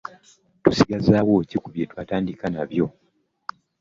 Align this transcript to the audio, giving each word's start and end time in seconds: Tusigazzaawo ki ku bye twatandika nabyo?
Tusigazzaawo 0.63 1.33
ki 1.49 1.57
ku 1.61 1.67
bye 1.73 1.85
twatandika 1.91 2.45
nabyo? 2.53 2.85